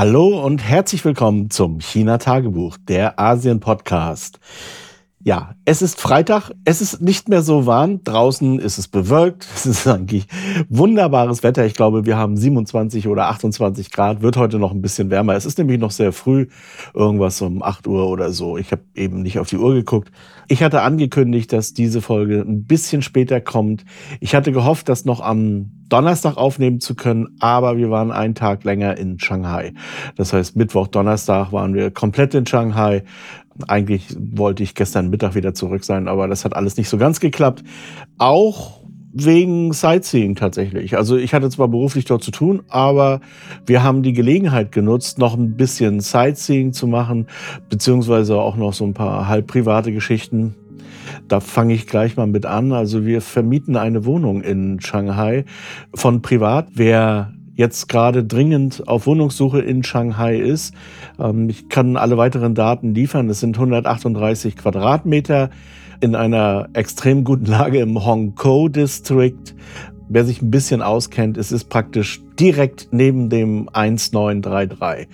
[0.00, 4.40] Hallo und herzlich willkommen zum China-Tagebuch, der Asien-Podcast.
[5.22, 9.66] Ja, es ist Freitag, es ist nicht mehr so warm, draußen ist es bewölkt, es
[9.66, 10.26] ist eigentlich
[10.70, 11.66] wunderbares Wetter.
[11.66, 15.34] Ich glaube, wir haben 27 oder 28 Grad, wird heute noch ein bisschen wärmer.
[15.34, 16.46] Es ist nämlich noch sehr früh,
[16.94, 18.56] irgendwas um 8 Uhr oder so.
[18.56, 20.10] Ich habe eben nicht auf die Uhr geguckt.
[20.48, 23.84] Ich hatte angekündigt, dass diese Folge ein bisschen später kommt.
[24.20, 28.64] Ich hatte gehofft, das noch am Donnerstag aufnehmen zu können, aber wir waren einen Tag
[28.64, 29.74] länger in Shanghai.
[30.16, 33.02] Das heißt, Mittwoch, Donnerstag waren wir komplett in Shanghai.
[33.68, 37.20] Eigentlich wollte ich gestern Mittag wieder zurück sein, aber das hat alles nicht so ganz
[37.20, 37.62] geklappt.
[38.16, 38.80] Auch
[39.12, 40.96] wegen Sightseeing tatsächlich.
[40.96, 43.20] Also ich hatte zwar beruflich dort zu tun, aber
[43.66, 47.26] wir haben die Gelegenheit genutzt, noch ein bisschen Sightseeing zu machen,
[47.68, 50.54] beziehungsweise auch noch so ein paar halb private Geschichten.
[51.28, 52.72] Da fange ich gleich mal mit an.
[52.72, 55.44] Also wir vermieten eine Wohnung in Shanghai
[55.94, 56.68] von privat.
[56.74, 60.74] Wer jetzt gerade dringend auf Wohnungssuche in Shanghai ist.
[61.18, 63.28] Ähm, ich kann alle weiteren Daten liefern.
[63.28, 65.50] Es sind 138 Quadratmeter
[66.00, 69.54] in einer extrem guten Lage im Hongkou District.
[70.08, 75.06] Wer sich ein bisschen auskennt, es ist praktisch direkt neben dem 1933.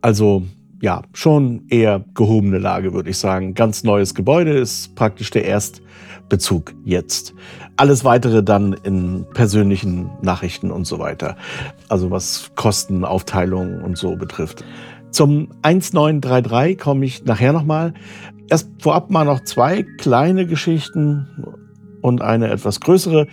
[0.00, 0.44] Also
[0.82, 3.54] ja, schon eher gehobene Lage, würde ich sagen.
[3.54, 7.34] Ganz neues Gebäude ist praktisch der Erstbezug jetzt.
[7.76, 11.36] Alles weitere dann in persönlichen Nachrichten und so weiter.
[11.88, 14.64] Also was Kostenaufteilung und so betrifft.
[15.12, 17.94] Zum 1933 komme ich nachher nochmal.
[18.50, 21.28] Erst vorab mal noch zwei kleine Geschichten
[22.00, 23.28] und eine etwas größere.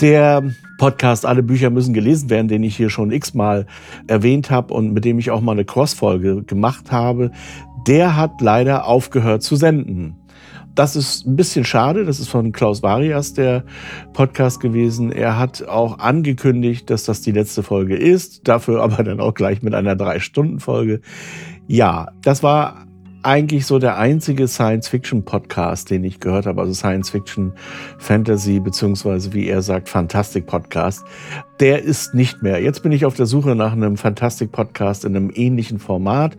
[0.00, 0.42] Der
[0.78, 3.66] Podcast Alle Bücher müssen gelesen werden, den ich hier schon x-mal
[4.06, 7.30] erwähnt habe und mit dem ich auch mal eine Cross-Folge gemacht habe,
[7.86, 10.16] der hat leider aufgehört zu senden.
[10.74, 12.04] Das ist ein bisschen schade.
[12.04, 13.64] Das ist von Klaus Varias der
[14.12, 15.10] Podcast gewesen.
[15.10, 18.46] Er hat auch angekündigt, dass das die letzte Folge ist.
[18.46, 21.00] Dafür aber dann auch gleich mit einer Drei-Stunden-Folge.
[21.66, 22.87] Ja, das war
[23.28, 27.52] eigentlich so der einzige Science-Fiction-Podcast, den ich gehört habe, also Science-Fiction,
[27.98, 31.04] Fantasy, beziehungsweise wie er sagt, Fantastic-Podcast.
[31.60, 32.62] Der ist nicht mehr.
[32.62, 36.38] Jetzt bin ich auf der Suche nach einem Fantastic-Podcast in einem ähnlichen Format,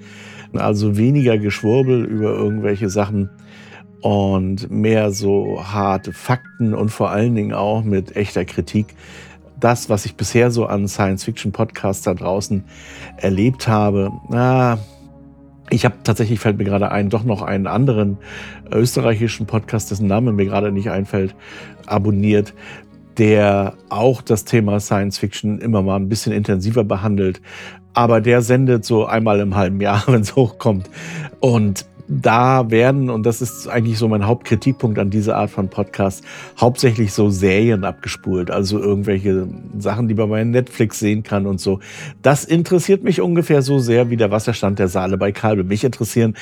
[0.54, 3.30] also weniger Geschwurbel über irgendwelche Sachen
[4.02, 8.96] und mehr so harte Fakten und vor allen Dingen auch mit echter Kritik.
[9.60, 12.64] Das, was ich bisher so an Science-Fiction-Podcasts da draußen
[13.18, 14.80] erlebt habe, na,
[15.69, 18.18] ich habe tatsächlich, fällt mir gerade ein, doch noch einen anderen
[18.72, 21.35] österreichischen Podcast, dessen Name mir gerade nicht einfällt,
[21.85, 22.53] abonniert,
[23.18, 27.41] der auch das Thema Science Fiction immer mal ein bisschen intensiver behandelt.
[27.94, 30.90] Aber der sendet so einmal im halben Jahr, wenn es hochkommt.
[31.40, 36.24] Und da werden, und das ist eigentlich so mein Hauptkritikpunkt an dieser Art von Podcast,
[36.59, 39.47] hauptsächlich so Serien abgespult, also irgendwelche
[39.78, 41.80] Sachen, die man bei Netflix sehen kann und so.
[42.22, 45.64] Das interessiert mich ungefähr so sehr wie der Wasserstand der Saale bei Kalbe.
[45.64, 46.36] Mich interessieren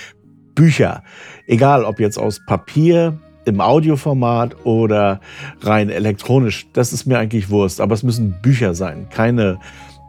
[0.55, 1.03] Bücher,
[1.45, 5.22] egal ob jetzt aus Papier, im Audioformat oder
[5.61, 6.67] rein elektronisch.
[6.73, 9.59] Das ist mir eigentlich Wurst, aber es müssen Bücher sein, keine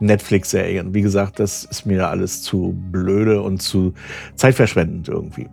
[0.00, 0.94] Netflix-Serien.
[0.94, 3.94] Wie gesagt, das ist mir alles zu blöde und zu
[4.36, 5.48] zeitverschwendend irgendwie.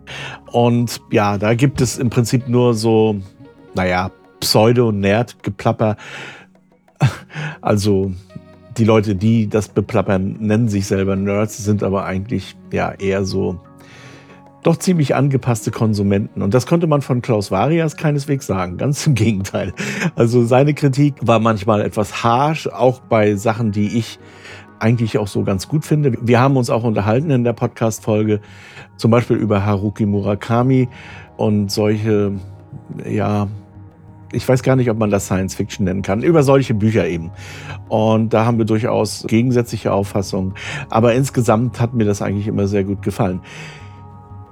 [0.52, 3.16] Und ja, da gibt es im Prinzip nur so,
[3.74, 5.96] naja, Pseudo-Nerd-Geplapper.
[7.60, 8.12] Also
[8.78, 13.60] die Leute, die das beplappern, nennen sich selber Nerds, sind aber eigentlich ja eher so
[14.66, 16.42] doch ziemlich angepasste Konsumenten.
[16.42, 18.76] Und das konnte man von Klaus Varias keineswegs sagen.
[18.78, 19.72] Ganz im Gegenteil.
[20.16, 24.18] Also seine Kritik war manchmal etwas harsh, auch bei Sachen, die ich
[24.80, 26.14] eigentlich auch so ganz gut finde.
[26.20, 28.40] Wir haben uns auch unterhalten in der Podcast-Folge,
[28.96, 30.88] zum Beispiel über Haruki Murakami
[31.36, 32.32] und solche,
[33.08, 33.46] ja,
[34.32, 37.30] ich weiß gar nicht, ob man das Science Fiction nennen kann, über solche Bücher eben.
[37.88, 40.54] Und da haben wir durchaus gegensätzliche Auffassungen.
[40.90, 43.40] Aber insgesamt hat mir das eigentlich immer sehr gut gefallen.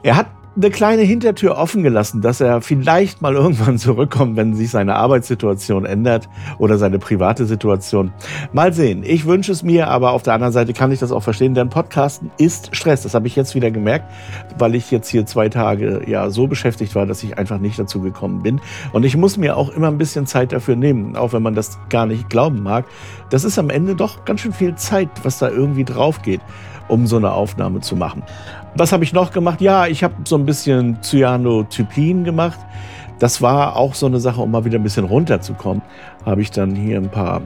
[0.05, 4.71] Er hat eine kleine Hintertür offen gelassen, dass er vielleicht mal irgendwann zurückkommt, wenn sich
[4.71, 6.29] seine Arbeitssituation ändert
[6.59, 8.13] oder seine private Situation.
[8.53, 9.03] Mal sehen.
[9.03, 11.71] Ich wünsche es mir, aber auf der anderen Seite kann ich das auch verstehen, denn
[11.71, 13.03] Podcasten ist Stress.
[13.03, 14.13] Das habe ich jetzt wieder gemerkt,
[14.59, 18.03] weil ich jetzt hier zwei Tage ja so beschäftigt war, dass ich einfach nicht dazu
[18.03, 18.61] gekommen bin.
[18.93, 21.79] Und ich muss mir auch immer ein bisschen Zeit dafür nehmen, auch wenn man das
[21.89, 22.85] gar nicht glauben mag.
[23.31, 26.43] Das ist am Ende doch ganz schön viel Zeit, was da irgendwie drauf geht
[26.89, 28.23] um so eine Aufnahme zu machen.
[28.77, 29.61] Was habe ich noch gemacht?
[29.61, 32.59] Ja, ich habe so ein bisschen Cyanotypin gemacht.
[33.21, 35.81] Das war auch so eine Sache, um mal wieder ein bisschen runterzukommen.
[36.27, 37.41] Habe ich dann hier ein paar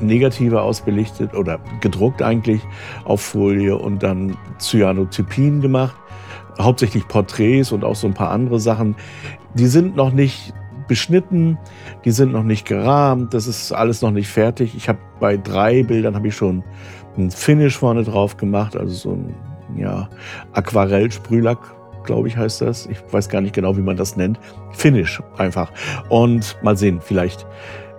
[0.00, 2.62] Negative ausbelichtet oder gedruckt eigentlich
[3.04, 5.94] auf Folie und dann Cyanotypin gemacht.
[6.58, 8.96] Hauptsächlich Porträts und auch so ein paar andere Sachen.
[9.52, 10.54] Die sind noch nicht
[10.88, 11.58] beschnitten,
[12.06, 14.74] die sind noch nicht gerahmt, das ist alles noch nicht fertig.
[14.74, 16.64] Ich habe bei drei Bildern habe ich schon
[17.18, 19.34] ein Finish vorne drauf gemacht, also so ein
[19.76, 20.08] ja,
[20.52, 21.58] Aquarell-Sprühlack,
[22.04, 22.86] glaube ich, heißt das.
[22.86, 24.38] Ich weiß gar nicht genau, wie man das nennt.
[24.72, 25.70] Finish einfach.
[26.08, 27.46] Und mal sehen, vielleicht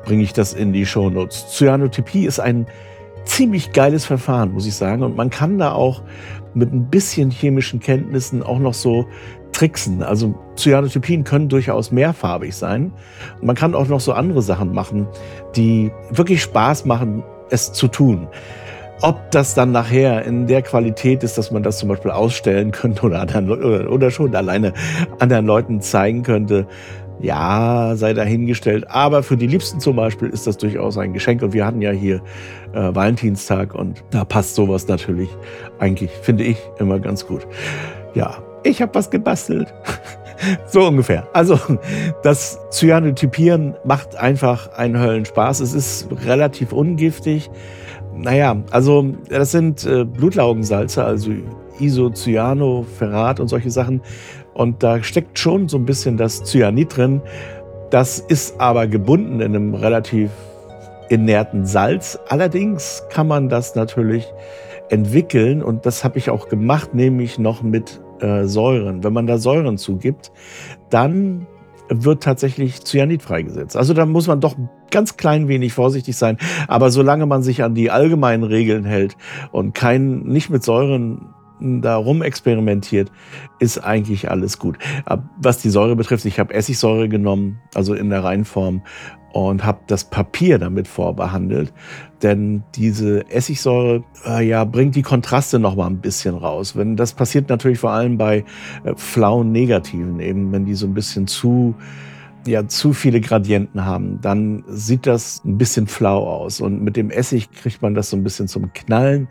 [0.05, 1.47] bringe ich das in die Shownotes.
[1.49, 2.67] Cyanotypie ist ein
[3.25, 5.03] ziemlich geiles Verfahren, muss ich sagen.
[5.03, 6.01] Und man kann da auch
[6.53, 9.07] mit ein bisschen chemischen Kenntnissen auch noch so
[9.53, 10.03] tricksen.
[10.03, 12.91] Also Cyanotypien können durchaus mehrfarbig sein.
[13.41, 15.07] Man kann auch noch so andere Sachen machen,
[15.55, 18.27] die wirklich Spaß machen, es zu tun.
[19.03, 23.01] Ob das dann nachher in der Qualität ist, dass man das zum Beispiel ausstellen könnte
[23.03, 24.71] oder, anderen, oder, schon alleine
[25.19, 26.67] anderen Leuten zeigen könnte,
[27.19, 28.85] ja, sei dahingestellt.
[28.89, 31.41] Aber für die Liebsten zum Beispiel ist das durchaus ein Geschenk.
[31.41, 32.21] Und wir hatten ja hier
[32.71, 35.29] äh, Valentinstag und da passt sowas natürlich
[35.79, 37.45] eigentlich, finde ich, immer ganz gut.
[38.13, 39.73] Ja, ich habe was gebastelt.
[40.67, 41.27] so ungefähr.
[41.33, 41.59] Also
[42.23, 45.59] das Cyanotypieren macht einfach einen Höllenspaß.
[45.59, 47.49] Es ist relativ ungiftig.
[48.15, 51.31] Naja, also das sind äh, Blutlaugensalze, also
[51.79, 54.01] Isocyano, Ferrat und solche Sachen.
[54.53, 57.21] Und da steckt schon so ein bisschen das Cyanid drin.
[57.89, 60.31] Das ist aber gebunden in einem relativ
[61.09, 62.19] inerten Salz.
[62.29, 64.25] Allerdings kann man das natürlich
[64.89, 69.03] entwickeln und das habe ich auch gemacht, nämlich noch mit äh, Säuren.
[69.03, 70.31] Wenn man da Säuren zugibt,
[70.89, 71.47] dann
[71.89, 73.75] wird tatsächlich Cyanid freigesetzt.
[73.75, 74.55] Also da muss man doch
[74.93, 76.37] ganz klein wenig vorsichtig sein.
[76.69, 79.17] Aber solange man sich an die allgemeinen Regeln hält
[79.51, 83.11] und kein, nicht mit Säuren da rumexperimentiert,
[83.59, 84.77] ist eigentlich alles gut.
[85.37, 88.81] Was die Säure betrifft, ich habe Essigsäure genommen, also in der Reinform,
[89.33, 91.73] und habe das Papier damit vorbehandelt.
[92.21, 96.75] Denn diese Essigsäure äh, ja, bringt die Kontraste noch mal ein bisschen raus.
[96.75, 98.45] Wenn das passiert natürlich vor allem bei
[98.83, 101.73] äh, flauen Negativen, eben wenn die so ein bisschen zu
[102.47, 106.61] ja zu viele Gradienten haben, dann sieht das ein bisschen flau aus.
[106.61, 109.27] Und mit dem Essig kriegt man das so ein bisschen zum Knallen.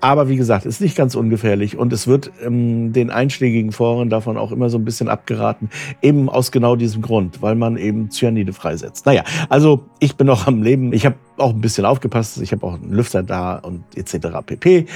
[0.00, 4.36] Aber wie gesagt, ist nicht ganz ungefährlich und es wird ähm, den einschlägigen Foren davon
[4.36, 5.70] auch immer so ein bisschen abgeraten,
[6.02, 9.06] eben aus genau diesem Grund, weil man eben Cyanide freisetzt.
[9.06, 10.92] Naja, also ich bin noch am Leben.
[10.92, 12.40] Ich habe auch ein bisschen aufgepasst.
[12.40, 14.28] Ich habe auch einen Lüfter da und etc.
[14.46, 14.86] pp.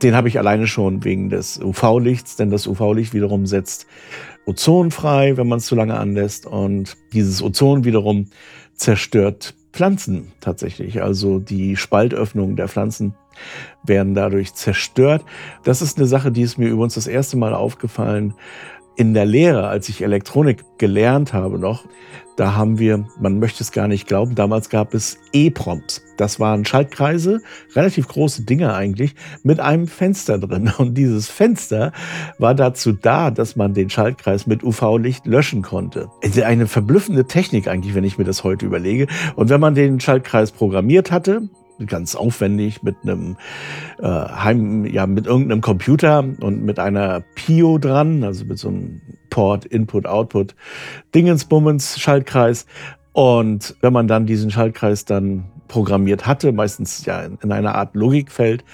[0.00, 3.86] Den habe ich alleine schon wegen des UV-Lichts, denn das UV-Licht wiederum setzt
[4.46, 8.28] Ozon frei, wenn man es zu lange anlässt und dieses Ozon wiederum
[8.74, 11.02] zerstört Pflanzen tatsächlich.
[11.02, 13.14] Also die Spaltöffnungen der Pflanzen
[13.84, 15.24] werden dadurch zerstört.
[15.64, 18.34] Das ist eine Sache, die ist mir übrigens das erste Mal aufgefallen
[18.96, 21.84] in der Lehre, als ich Elektronik gelernt habe noch.
[22.36, 26.02] Da haben wir, man möchte es gar nicht glauben, damals gab es E-Proms.
[26.16, 27.42] Das waren Schaltkreise,
[27.74, 30.72] relativ große Dinge eigentlich, mit einem Fenster drin.
[30.78, 31.92] Und dieses Fenster
[32.38, 36.08] war dazu da, dass man den Schaltkreis mit UV-Licht löschen konnte.
[36.44, 39.08] Eine verblüffende Technik eigentlich, wenn ich mir das heute überlege.
[39.36, 41.48] Und wenn man den Schaltkreis programmiert hatte,
[41.86, 43.36] ganz aufwendig mit einem
[43.98, 49.00] äh, Heim, ja, mit irgendeinem Computer und mit einer Pio dran, also mit so einem
[49.30, 50.54] Port, Input, Output,
[51.14, 52.66] Dingensbummens, Schaltkreis.
[53.12, 57.94] Und wenn man dann diesen Schaltkreis dann programmiert hatte, meistens ja in, in einer Art
[57.94, 58.64] Logikfeld,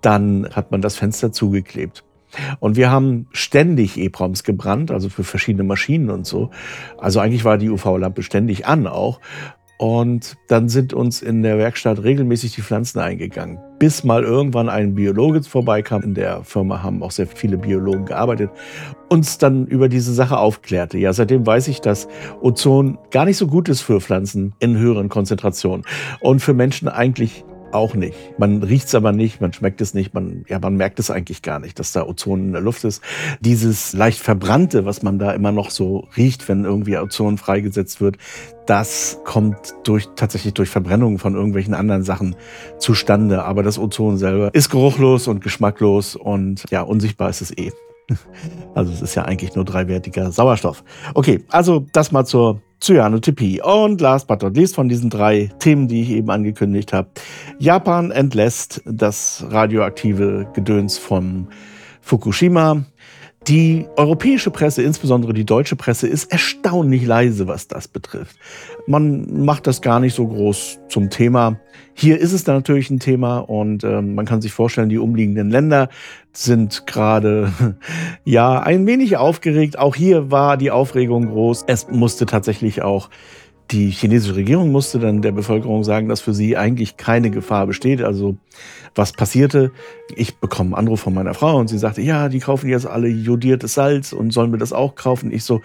[0.00, 2.04] dann hat man das Fenster zugeklebt.
[2.60, 6.50] Und wir haben ständig EPROMs gebrannt, also für verschiedene Maschinen und so.
[6.98, 9.20] Also eigentlich war die UV-Lampe ständig an auch.
[9.80, 13.58] Und dann sind uns in der Werkstatt regelmäßig die Pflanzen eingegangen.
[13.78, 16.02] Bis mal irgendwann ein Biologe vorbeikam.
[16.02, 18.50] In der Firma haben auch sehr viele Biologen gearbeitet.
[19.08, 20.98] Uns dann über diese Sache aufklärte.
[20.98, 22.08] Ja, seitdem weiß ich, dass
[22.42, 25.86] Ozon gar nicht so gut ist für Pflanzen in höheren Konzentrationen.
[26.20, 28.16] Und für Menschen eigentlich auch nicht.
[28.38, 31.42] Man riecht es aber nicht, man schmeckt es nicht, man, ja, man merkt es eigentlich
[31.42, 33.02] gar nicht, dass da Ozon in der Luft ist.
[33.40, 38.16] Dieses leicht verbrannte, was man da immer noch so riecht, wenn irgendwie Ozon freigesetzt wird,
[38.66, 42.36] das kommt durch, tatsächlich durch Verbrennung von irgendwelchen anderen Sachen
[42.78, 43.44] zustande.
[43.44, 47.72] Aber das Ozon selber ist geruchlos und geschmacklos und ja, unsichtbar ist es eh.
[48.74, 50.84] Also es ist ja eigentlich nur dreiwertiger Sauerstoff.
[51.14, 53.60] Okay, also das mal zur Cyanotypie.
[53.62, 57.08] Und last but not least von diesen drei Themen, die ich eben angekündigt habe.
[57.58, 61.48] Japan entlässt das radioaktive Gedöns von
[62.00, 62.84] Fukushima.
[63.50, 68.36] Die europäische Presse, insbesondere die deutsche Presse, ist erstaunlich leise, was das betrifft.
[68.86, 71.58] Man macht das gar nicht so groß zum Thema.
[71.92, 75.50] Hier ist es dann natürlich ein Thema und äh, man kann sich vorstellen, die umliegenden
[75.50, 75.88] Länder
[76.32, 77.52] sind gerade
[78.24, 79.76] ja ein wenig aufgeregt.
[79.80, 81.64] Auch hier war die Aufregung groß.
[81.66, 83.10] Es musste tatsächlich auch
[83.70, 88.02] die chinesische Regierung musste dann der Bevölkerung sagen, dass für sie eigentlich keine Gefahr besteht.
[88.02, 88.36] Also
[88.94, 89.70] was passierte?
[90.16, 93.08] Ich bekomme einen Anruf von meiner Frau und sie sagte, ja, die kaufen jetzt alle
[93.08, 95.32] jodiertes Salz und sollen wir das auch kaufen?
[95.32, 95.60] Ich so,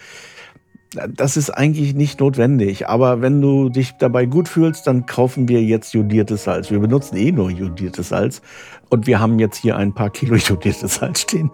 [0.93, 2.87] das ist eigentlich nicht notwendig.
[2.87, 6.71] Aber wenn du dich dabei gut fühlst, dann kaufen wir jetzt jodiertes Salz.
[6.71, 8.41] Wir benutzen eh nur jodiertes Salz.
[8.89, 11.51] Und wir haben jetzt hier ein paar Kilo jodiertes Salz stehen.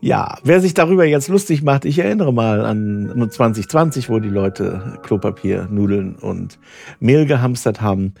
[0.00, 4.98] Ja, wer sich darüber jetzt lustig macht, ich erinnere mal an 2020, wo die Leute
[5.02, 6.58] Klopapier, Nudeln und
[7.00, 8.14] Mehl gehamstert haben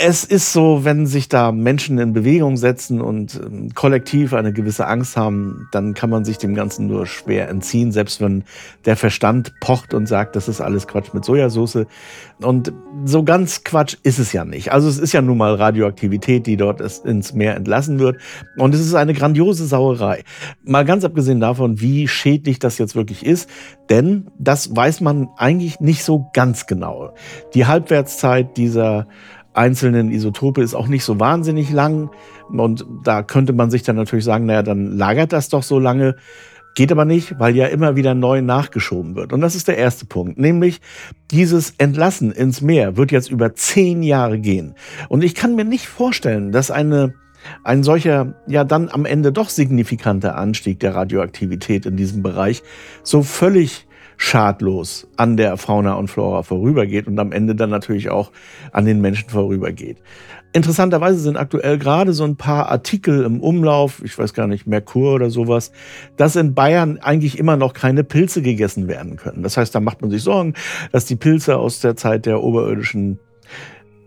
[0.00, 4.86] es ist so, wenn sich da Menschen in Bewegung setzen und ähm, kollektiv eine gewisse
[4.86, 8.44] Angst haben, dann kann man sich dem Ganzen nur schwer entziehen, selbst wenn
[8.84, 11.86] der Verstand pocht und sagt, das ist alles Quatsch mit Sojasauce.
[12.40, 12.72] Und
[13.04, 14.72] so ganz Quatsch ist es ja nicht.
[14.72, 18.18] Also es ist ja nun mal Radioaktivität, die dort ins Meer entlassen wird.
[18.56, 20.22] Und es ist eine grandiose Sauerei.
[20.62, 23.50] Mal ganz abgesehen davon, wie schädlich das jetzt wirklich ist.
[23.90, 27.14] Denn das weiß man eigentlich nicht so ganz genau.
[27.54, 29.08] Die Halbwertszeit dieser
[29.58, 32.10] einzelnen Isotope ist auch nicht so wahnsinnig lang.
[32.48, 36.16] Und da könnte man sich dann natürlich sagen, naja, dann lagert das doch so lange.
[36.74, 39.32] Geht aber nicht, weil ja immer wieder neu nachgeschoben wird.
[39.32, 40.80] Und das ist der erste Punkt, nämlich
[41.32, 44.74] dieses Entlassen ins Meer wird jetzt über zehn Jahre gehen.
[45.08, 47.14] Und ich kann mir nicht vorstellen, dass eine
[47.64, 52.62] ein solcher, ja dann am Ende doch signifikanter Anstieg der Radioaktivität in diesem Bereich
[53.02, 53.87] so völlig
[54.18, 58.30] schadlos an der Fauna und Flora vorübergeht und am Ende dann natürlich auch
[58.72, 59.98] an den Menschen vorübergeht.
[60.52, 65.14] Interessanterweise sind aktuell gerade so ein paar Artikel im Umlauf, ich weiß gar nicht, Merkur
[65.14, 65.72] oder sowas,
[66.16, 69.42] dass in Bayern eigentlich immer noch keine Pilze gegessen werden können.
[69.42, 70.54] Das heißt, da macht man sich Sorgen,
[70.90, 73.20] dass die Pilze aus der Zeit der oberirdischen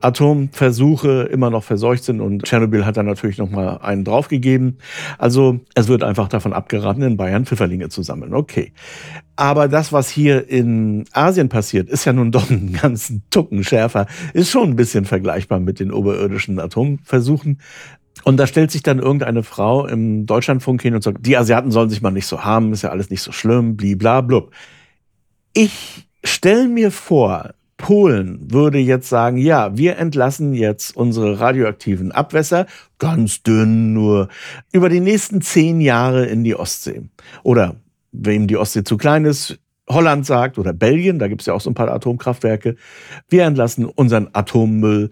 [0.02, 4.78] Atomversuche immer noch verseucht sind und Tschernobyl hat da natürlich noch mal einen draufgegeben.
[5.18, 8.34] Also es wird einfach davon abgeraten, in Bayern Pfifferlinge zu sammeln.
[8.34, 8.74] Okay.
[9.36, 14.06] Aber das, was hier in Asien passiert, ist ja nun doch einen ganzen Tucken schärfer,
[14.34, 17.60] ist schon ein bisschen vergleichbar mit den oberirdischen Atomversuchen.
[18.24, 21.90] Und da stellt sich dann irgendeine Frau im Deutschlandfunk hin und sagt, die Asiaten sollen
[21.90, 24.52] sich mal nicht so haben, ist ja alles nicht so schlimm, bliblablub.
[25.54, 32.68] Ich stelle mir vor, Polen würde jetzt sagen, ja, wir entlassen jetzt unsere radioaktiven Abwässer,
[33.00, 34.30] ganz dünn nur,
[34.72, 37.02] über die nächsten zehn Jahre in die Ostsee.
[37.44, 37.76] Oder
[38.12, 39.60] wem die Ostsee zu klein ist,
[39.90, 42.76] Holland sagt oder Belgien, da gibt es ja auch so ein paar Atomkraftwerke,
[43.28, 45.10] wir entlassen unseren Atommüll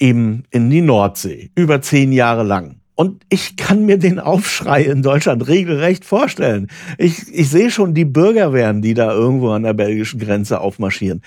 [0.00, 2.76] eben in die Nordsee über zehn Jahre lang.
[2.94, 6.66] Und ich kann mir den Aufschrei in Deutschland regelrecht vorstellen.
[6.96, 11.22] Ich, ich sehe schon die Bürgerwehren, die da irgendwo an der belgischen Grenze aufmarschieren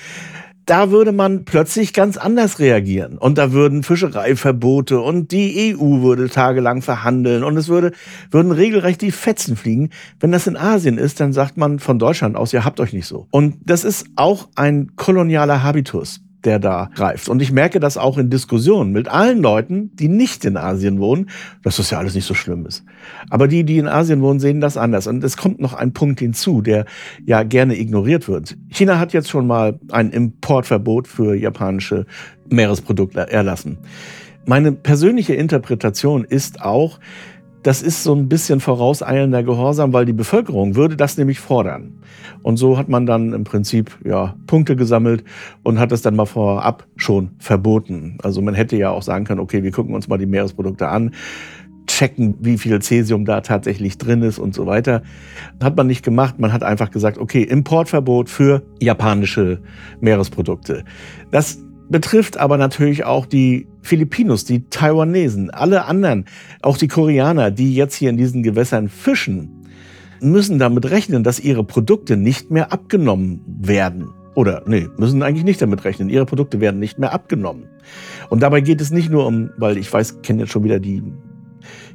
[0.66, 3.18] da würde man plötzlich ganz anders reagieren.
[3.18, 7.92] Und da würden Fischereiverbote und die EU würde tagelang verhandeln und es würde,
[8.30, 9.90] würden regelrecht die Fetzen fliegen.
[10.20, 13.08] Wenn das in Asien ist, dann sagt man von Deutschland aus, ihr habt euch nicht
[13.08, 13.28] so.
[13.32, 17.30] Und das ist auch ein kolonialer Habitus der da greift.
[17.30, 21.30] Und ich merke das auch in Diskussionen mit allen Leuten, die nicht in Asien wohnen,
[21.64, 22.84] dass das ja alles nicht so schlimm ist.
[23.30, 25.08] Aber die, die in Asien wohnen, sehen das anders.
[25.08, 26.86] Und es kommt noch ein Punkt hinzu, der
[27.26, 28.58] ja gerne ignoriert wird.
[28.70, 32.06] China hat jetzt schon mal ein Importverbot für japanische
[32.50, 33.78] Meeresprodukte erlassen.
[34.46, 37.00] Meine persönliche Interpretation ist auch,
[37.64, 42.00] das ist so ein bisschen vorauseilender Gehorsam, weil die Bevölkerung würde das nämlich fordern.
[42.42, 45.24] Und so hat man dann im Prinzip ja, Punkte gesammelt
[45.64, 48.18] und hat es dann mal vorab schon verboten.
[48.24, 51.12] Also man hätte ja auch sagen können, okay, wir gucken uns mal die Meeresprodukte an,
[51.88, 55.04] checken, wie viel Cäsium da tatsächlich drin ist und so weiter.
[55.62, 56.40] Hat man nicht gemacht.
[56.40, 59.60] Man hat einfach gesagt, okay, Importverbot für japanische
[60.00, 60.84] Meeresprodukte.
[61.32, 61.60] Das
[61.92, 66.26] betrifft aber natürlich auch die Filipinos, die Taiwanesen, alle anderen,
[66.62, 69.66] auch die Koreaner, die jetzt hier in diesen Gewässern fischen,
[70.22, 74.10] müssen damit rechnen, dass ihre Produkte nicht mehr abgenommen werden.
[74.34, 76.10] Oder nee, müssen eigentlich nicht damit rechnen.
[76.10, 77.66] Ihre Produkte werden nicht mehr abgenommen.
[78.30, 81.04] Und dabei geht es nicht nur um, weil ich weiß, kenne jetzt schon wieder die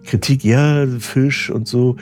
[0.05, 1.97] Kritik, ja, Fisch und so.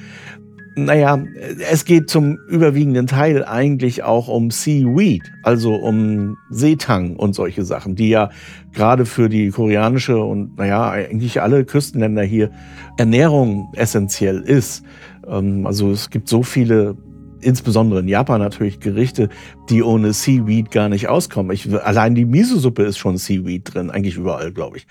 [0.77, 1.23] Naja,
[1.71, 7.95] es geht zum überwiegenden Teil eigentlich auch um Seaweed, also um Seetang und solche Sachen,
[7.95, 8.31] die ja
[8.73, 12.51] gerade für die koreanische und naja, eigentlich alle Küstenländer hier
[12.99, 14.85] Ernährung essentiell ist.
[15.29, 16.97] Ähm, also es gibt so viele
[17.45, 19.29] insbesondere in Japan natürlich Gerichte,
[19.69, 21.53] die ohne Seaweed gar nicht auskommen.
[21.53, 24.87] Ich, allein die Miso-Suppe ist schon Seaweed drin, eigentlich überall, glaube ich.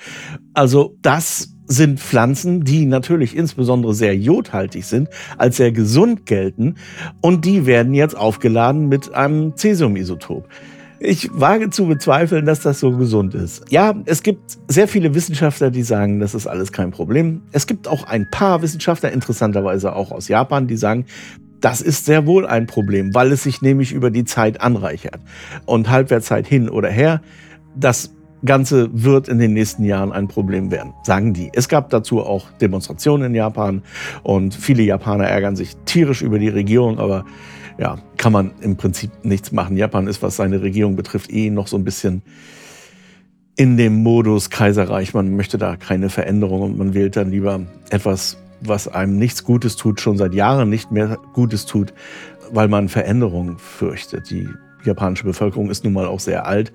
[0.53, 6.75] Also das sind Pflanzen, die natürlich insbesondere sehr jodhaltig sind, als sehr gesund gelten
[7.21, 10.47] und die werden jetzt aufgeladen mit einem Cäsiumisotop.
[11.05, 13.69] Ich wage zu bezweifeln, dass das so gesund ist.
[13.69, 17.41] Ja, es gibt sehr viele Wissenschaftler, die sagen, das ist alles kein Problem.
[17.51, 21.05] Es gibt auch ein paar Wissenschaftler, interessanterweise auch aus Japan, die sagen,
[21.59, 25.19] das ist sehr wohl ein Problem, weil es sich nämlich über die Zeit anreichert.
[25.65, 27.21] Und Halbwertszeit hin oder her,
[27.75, 28.13] das
[28.45, 31.49] Ganze wird in den nächsten Jahren ein Problem werden, sagen die.
[31.53, 33.83] Es gab dazu auch Demonstrationen in Japan
[34.23, 37.25] und viele Japaner ärgern sich tierisch über die Regierung, aber
[37.77, 39.77] ja, kann man im Prinzip nichts machen.
[39.77, 42.21] Japan ist, was seine Regierung betrifft, eh noch so ein bisschen
[43.55, 45.13] in dem Modus Kaiserreich.
[45.13, 49.75] Man möchte da keine Veränderung und man wählt dann lieber etwas, was einem nichts Gutes
[49.75, 51.93] tut, schon seit Jahren nicht mehr Gutes tut,
[52.51, 54.29] weil man Veränderungen fürchtet.
[54.29, 54.47] Die
[54.83, 56.71] japanische Bevölkerung ist nun mal auch sehr alt,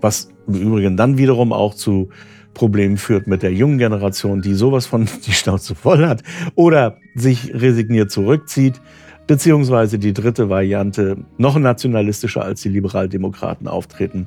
[0.00, 2.08] was im Übrigen dann wiederum auch zu
[2.54, 6.22] Problemen führt mit der jungen Generation, die sowas von die Schnauze voll hat
[6.54, 8.80] oder sich resigniert zurückzieht.
[9.26, 14.26] Beziehungsweise die dritte Variante, noch nationalistischer als die Liberaldemokraten auftreten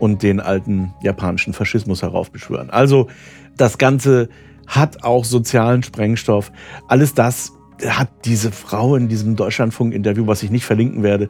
[0.00, 2.68] und den alten japanischen Faschismus heraufbeschwören.
[2.68, 3.06] Also
[3.56, 4.28] das Ganze
[4.66, 6.50] hat auch sozialen Sprengstoff.
[6.88, 7.52] Alles das
[7.86, 11.28] hat diese Frau in diesem Deutschlandfunk-Interview, was ich nicht verlinken werde,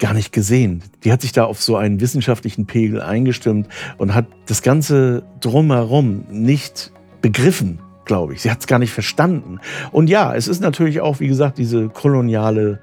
[0.00, 0.82] gar nicht gesehen.
[1.04, 6.24] Die hat sich da auf so einen wissenschaftlichen Pegel eingestimmt und hat das Ganze drumherum
[6.30, 6.92] nicht
[7.22, 8.42] begriffen, glaube ich.
[8.42, 9.60] Sie hat es gar nicht verstanden.
[9.92, 12.80] Und ja, es ist natürlich auch, wie gesagt, diese koloniale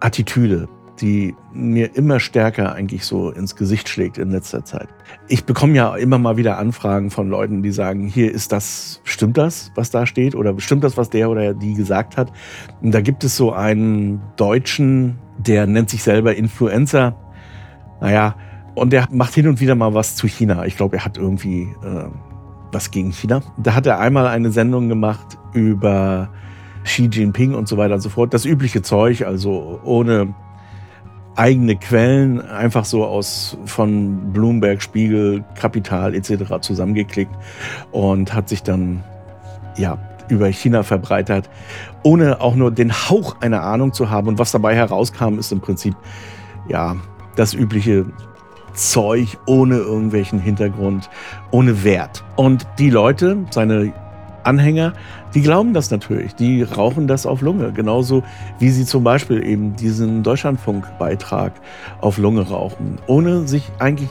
[0.00, 0.68] Attitüde,
[1.00, 4.88] die mir immer stärker eigentlich so ins Gesicht schlägt in letzter Zeit.
[5.28, 9.38] Ich bekomme ja immer mal wieder Anfragen von Leuten, die sagen, hier ist das, stimmt
[9.38, 10.34] das, was da steht?
[10.34, 12.32] Oder stimmt das, was der oder die gesagt hat?
[12.80, 17.16] Und da gibt es so einen Deutschen, der nennt sich selber Influencer.
[18.00, 18.36] Naja,
[18.74, 20.66] und der macht hin und wieder mal was zu China.
[20.66, 22.06] Ich glaube, er hat irgendwie äh,
[22.72, 23.40] was gegen China.
[23.56, 26.30] Da hat er einmal eine Sendung gemacht über
[26.84, 28.34] Xi Jinping und so weiter und so fort.
[28.34, 30.34] Das übliche Zeug, also ohne
[31.36, 36.60] eigene Quellen, einfach so aus von Bloomberg, Spiegel, Kapital etc.
[36.60, 37.34] zusammengeklickt
[37.90, 39.02] und hat sich dann
[39.76, 39.98] ja
[40.28, 41.50] über China verbreitert,
[42.02, 44.28] ohne auch nur den Hauch einer Ahnung zu haben.
[44.28, 45.94] Und was dabei herauskam, ist im Prinzip
[46.68, 46.96] ja
[47.36, 48.06] das übliche
[48.74, 51.08] Zeug ohne irgendwelchen Hintergrund,
[51.50, 52.24] ohne Wert.
[52.36, 53.92] Und die Leute, seine
[54.44, 54.92] Anhänger,
[55.34, 56.34] die glauben das natürlich.
[56.34, 57.72] Die rauchen das auf Lunge.
[57.72, 58.22] Genauso
[58.58, 61.52] wie sie zum Beispiel eben diesen Deutschlandfunk-Beitrag
[62.00, 62.98] auf Lunge rauchen.
[63.06, 64.10] Ohne sich eigentlich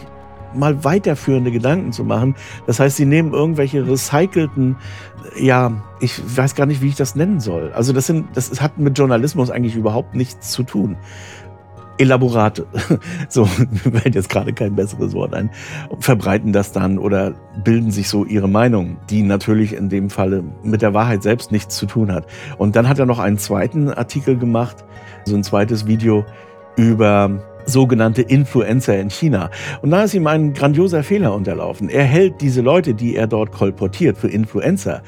[0.56, 2.36] mal weiterführende Gedanken zu machen.
[2.68, 4.78] Das heißt, sie nehmen irgendwelche recycelten,
[5.40, 7.72] ja, ich weiß gar nicht, wie ich das nennen soll.
[7.74, 10.98] Also das sind, das hat mit Journalismus eigentlich überhaupt nichts zu tun.
[11.98, 12.66] Elaborate,
[13.30, 13.48] so
[13.84, 15.52] mir fällt jetzt gerade kein besseres Wort ein,
[16.00, 20.82] verbreiten das dann oder bilden sich so ihre Meinung, die natürlich in dem Falle mit
[20.82, 22.26] der Wahrheit selbst nichts zu tun hat.
[22.58, 24.84] Und dann hat er noch einen zweiten Artikel gemacht,
[25.26, 26.26] so ein zweites Video
[26.76, 29.50] über sogenannte Influencer in China.
[29.82, 31.90] Und da ist ihm ein grandioser Fehler unterlaufen.
[31.90, 35.02] Er hält diese Leute, die er dort kolportiert, für Influencer.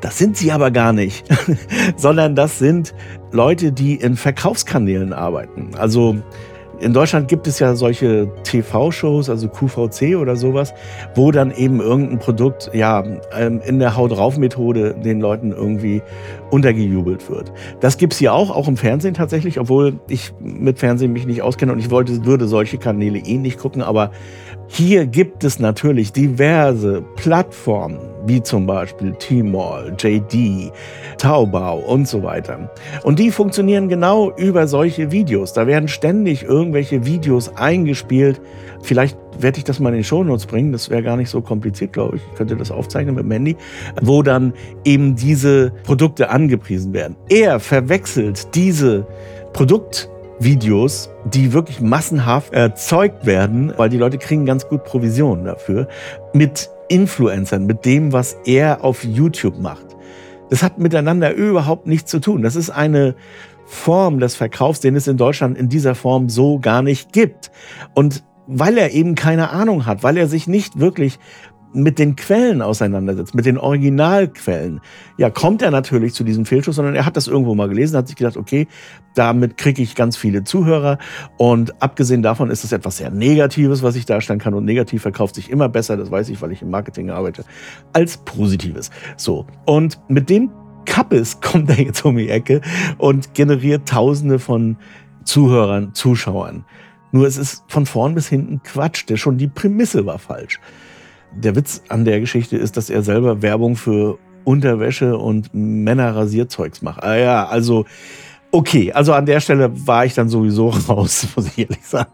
[0.00, 1.24] Das sind sie aber gar nicht,
[1.96, 2.92] sondern das sind
[3.30, 5.70] Leute, die in Verkaufskanälen arbeiten.
[5.76, 6.16] Also
[6.82, 10.74] in Deutschland gibt es ja solche TV-Shows, also QVC oder sowas,
[11.14, 13.04] wo dann eben irgendein Produkt ja
[13.38, 16.02] ähm, in der Haut drauf Methode den Leuten irgendwie
[16.52, 17.50] untergejubelt wird.
[17.80, 21.72] Das gibt's hier auch, auch im Fernsehen tatsächlich, obwohl ich mit Fernsehen mich nicht auskenne
[21.72, 24.10] und ich wollte, würde solche Kanäle eh nicht gucken, aber
[24.66, 30.72] hier gibt es natürlich diverse Plattformen, wie zum Beispiel Tmall, JD,
[31.16, 32.70] Taobao und so weiter.
[33.02, 35.54] Und die funktionieren genau über solche Videos.
[35.54, 38.40] Da werden ständig irgendwelche Videos eingespielt.
[38.82, 40.72] Vielleicht werde ich das mal in die Shownotes bringen.
[40.72, 42.22] Das wäre gar nicht so kompliziert, glaube ich.
[42.30, 43.56] Ich könnte das aufzeichnen mit dem Handy,
[44.00, 44.52] wo dann
[44.84, 47.16] eben diese Produkte angepriesen werden.
[47.28, 49.06] Er verwechselt diese
[49.52, 55.88] Produkt Videos, die wirklich massenhaft erzeugt werden, weil die Leute kriegen ganz gut Provisionen dafür,
[56.32, 59.86] mit Influencern, mit dem, was er auf YouTube macht.
[60.50, 62.42] Das hat miteinander überhaupt nichts zu tun.
[62.42, 63.14] Das ist eine
[63.64, 67.50] Form des Verkaufs, den es in Deutschland in dieser Form so gar nicht gibt.
[67.94, 71.18] Und weil er eben keine Ahnung hat, weil er sich nicht wirklich
[71.74, 74.80] mit den Quellen auseinandersetzt, mit den Originalquellen,
[75.16, 78.08] ja, kommt er natürlich zu diesem Fehlschuss, sondern er hat das irgendwo mal gelesen, hat
[78.08, 78.68] sich gedacht, okay,
[79.14, 80.98] damit kriege ich ganz viele Zuhörer
[81.38, 85.34] und abgesehen davon ist es etwas sehr Negatives, was ich darstellen kann und negativ verkauft
[85.34, 87.44] sich immer besser, das weiß ich, weil ich im Marketing arbeite,
[87.92, 88.90] als Positives.
[89.16, 89.46] So.
[89.64, 90.50] Und mit dem
[90.84, 92.60] Kappes kommt er jetzt um die Ecke
[92.98, 94.76] und generiert Tausende von
[95.24, 96.64] Zuhörern, Zuschauern.
[97.12, 100.58] Nur es ist von vorn bis hinten Quatsch, der schon die Prämisse war falsch
[101.34, 107.02] der Witz an der Geschichte ist, dass er selber Werbung für Unterwäsche und Männerrasierzeugs macht.
[107.02, 107.86] Ah ja, also
[108.50, 112.10] okay, also an der Stelle war ich dann sowieso raus, muss ich ehrlich sagen.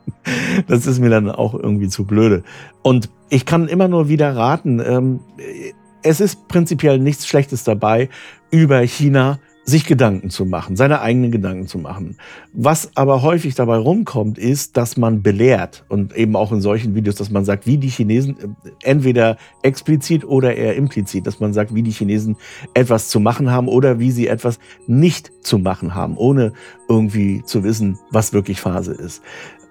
[0.66, 2.42] Das ist mir dann auch irgendwie zu blöde.
[2.82, 5.20] Und ich kann immer nur wieder raten, ähm,
[6.02, 8.08] es ist prinzipiell nichts Schlechtes dabei,
[8.50, 12.16] über China sich Gedanken zu machen, seine eigenen Gedanken zu machen.
[12.54, 17.16] Was aber häufig dabei rumkommt, ist, dass man belehrt und eben auch in solchen Videos,
[17.16, 21.74] dass man sagt, wie die Chinesen, äh, entweder explizit oder eher implizit, dass man sagt,
[21.74, 22.36] wie die Chinesen
[22.72, 26.54] etwas zu machen haben oder wie sie etwas nicht zu machen haben, ohne
[26.88, 29.22] irgendwie zu wissen, was wirklich Phase ist.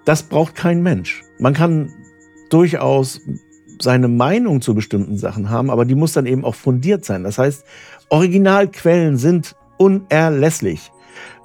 [0.04, 1.24] Das braucht kein Mensch.
[1.40, 1.92] Man kann
[2.50, 3.20] durchaus
[3.80, 7.24] seine Meinung zu bestimmten Sachen haben, aber die muss dann eben auch fundiert sein.
[7.24, 7.64] Das heißt,
[8.10, 10.92] Originalquellen sind unerlässlich.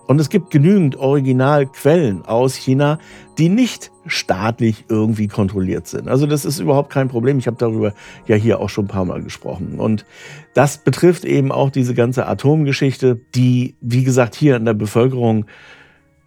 [0.05, 2.99] Und es gibt genügend Originalquellen aus China,
[3.37, 6.09] die nicht staatlich irgendwie kontrolliert sind.
[6.09, 7.39] Also das ist überhaupt kein Problem.
[7.39, 7.93] Ich habe darüber
[8.27, 9.79] ja hier auch schon ein paar Mal gesprochen.
[9.79, 10.05] Und
[10.53, 15.45] das betrifft eben auch diese ganze Atomgeschichte, die, wie gesagt, hier in der Bevölkerung,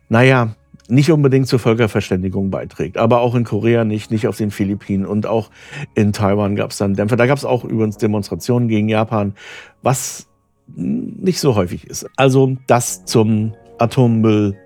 [0.09, 0.55] naja,
[0.89, 2.97] nicht unbedingt zur Völkerverständigung beiträgt.
[2.97, 5.51] Aber auch in Korea nicht, nicht auf den Philippinen und auch
[5.95, 7.17] in Taiwan gab es dann Dämpfer.
[7.17, 9.35] Da gab es auch übrigens Demonstrationen gegen Japan,
[9.83, 10.29] was
[10.67, 12.07] nicht so häufig ist.
[12.17, 14.57] Also das zum Atommüll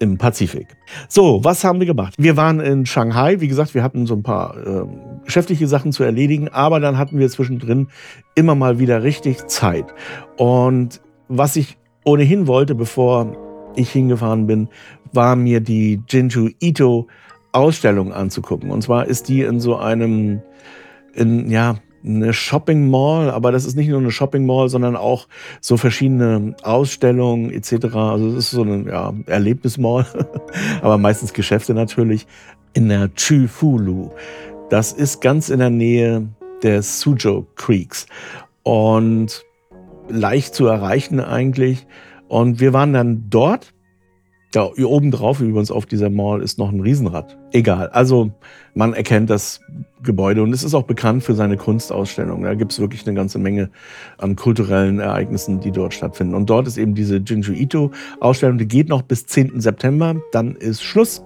[0.00, 0.68] im Pazifik.
[1.08, 2.14] So, was haben wir gemacht?
[2.18, 3.40] Wir waren in Shanghai.
[3.40, 4.86] Wie gesagt, wir hatten so ein paar äh,
[5.24, 7.88] geschäftliche Sachen zu erledigen, aber dann hatten wir zwischendrin
[8.34, 9.84] immer mal wieder richtig Zeit.
[10.38, 13.36] Und was ich ohnehin wollte, bevor
[13.76, 14.68] ich hingefahren bin,
[15.12, 17.06] war mir die Jinju Ito
[17.52, 18.70] Ausstellung anzugucken.
[18.70, 20.40] Und zwar ist die in so einem,
[21.14, 25.28] in, ja, eine Shopping Mall, aber das ist nicht nur eine Shopping Mall, sondern auch
[25.60, 27.94] so verschiedene Ausstellungen etc.
[27.94, 30.06] Also es ist so eine ja, Erlebnismall,
[30.82, 32.26] aber meistens Geschäfte natürlich
[32.72, 34.10] in der Chufulu.
[34.70, 36.28] Das ist ganz in der Nähe
[36.62, 38.06] des Suzhou Creeks
[38.62, 39.44] und
[40.08, 41.86] leicht zu erreichen eigentlich.
[42.28, 43.72] Und wir waren dann dort
[44.54, 47.38] ja, hier oben drauf übrigens auf dieser Mall ist noch ein Riesenrad.
[47.52, 47.88] Egal.
[47.88, 48.32] Also
[48.74, 49.60] man erkennt das
[50.02, 52.42] Gebäude und es ist auch bekannt für seine Kunstausstellung.
[52.42, 53.70] Da gibt es wirklich eine ganze Menge
[54.18, 56.34] an kulturellen Ereignissen, die dort stattfinden.
[56.34, 59.60] Und dort ist eben diese Jinju Ito Ausstellung, die geht noch bis 10.
[59.60, 60.16] September.
[60.32, 61.22] Dann ist Schluss.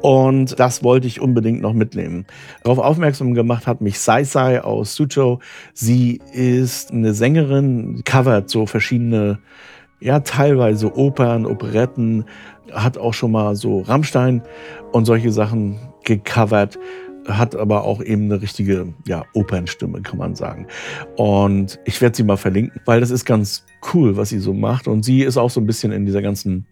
[0.00, 2.26] Und das wollte ich unbedingt noch mitnehmen.
[2.62, 5.38] Darauf aufmerksam gemacht hat mich Sai Sai aus Suzhou.
[5.72, 9.38] Sie ist eine Sängerin, covert so verschiedene
[10.00, 12.24] ja, teilweise Opern, Operetten,
[12.72, 14.42] hat auch schon mal so Rammstein
[14.92, 16.78] und solche Sachen gecovert,
[17.26, 20.66] hat aber auch eben eine richtige ja, Opernstimme, kann man sagen.
[21.16, 24.88] Und ich werde sie mal verlinken, weil das ist ganz cool, was sie so macht.
[24.88, 26.66] Und sie ist auch so ein bisschen in dieser ganzen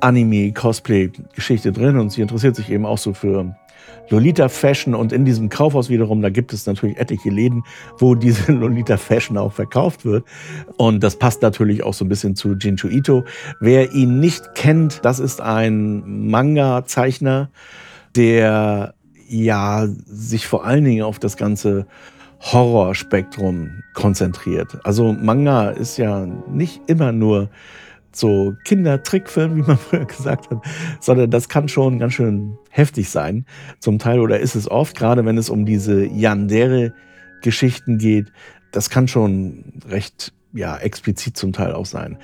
[0.00, 3.56] Anime-Cosplay-Geschichte drin und sie interessiert sich eben auch so für
[4.08, 7.64] Lolita Fashion und in diesem Kaufhaus wiederum, da gibt es natürlich etliche Läden,
[7.98, 10.24] wo diese Lolita Fashion auch verkauft wird.
[10.76, 13.24] Und das passt natürlich auch so ein bisschen zu Jinchu Ito.
[13.60, 17.50] Wer ihn nicht kennt, das ist ein Manga-Zeichner,
[18.14, 18.94] der
[19.28, 21.86] ja sich vor allen Dingen auf das ganze
[22.40, 24.78] Horrorspektrum konzentriert.
[24.84, 27.50] Also Manga ist ja nicht immer nur
[28.18, 30.58] so Kindertrickfilm, wie man früher gesagt hat,
[31.00, 33.46] sondern das kann schon ganz schön heftig sein
[33.80, 38.32] zum Teil oder ist es oft, gerade wenn es um diese Yandere-Geschichten geht,
[38.72, 42.18] das kann schon recht ja, explizit zum Teil auch sein.